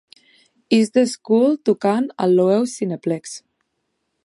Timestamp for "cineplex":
2.79-3.39